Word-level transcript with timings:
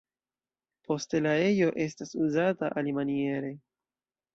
Poste 0.87 1.21
la 1.27 1.35
ejo 1.43 1.69
estas 1.85 2.17
uzata 2.25 2.75
alimaniere. 2.85 3.59